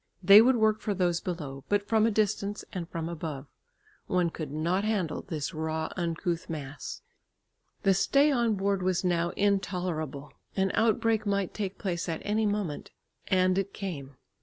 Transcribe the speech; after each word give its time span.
They 0.23 0.41
would 0.41 0.55
work 0.55 0.81
for 0.81 0.95
those 0.95 1.21
below, 1.21 1.63
but 1.69 1.87
from 1.87 2.07
a 2.07 2.11
distance, 2.11 2.65
and 2.73 2.89
from 2.89 3.07
above. 3.07 3.45
One 4.07 4.31
could 4.31 4.51
not 4.51 4.83
handle 4.83 5.21
this 5.21 5.53
raw 5.53 5.89
uncouth 5.95 6.49
mass. 6.49 7.03
The 7.83 7.93
stay 7.93 8.31
on 8.31 8.55
board 8.55 8.81
was 8.81 9.03
now 9.03 9.29
intolerable. 9.37 10.33
An 10.55 10.71
outbreak 10.73 11.27
might 11.27 11.53
take 11.53 11.77
place 11.77 12.09
at 12.09 12.23
any 12.25 12.47
moment. 12.47 12.89
And 13.27 13.59
it 13.59 13.75
came. 13.75 14.17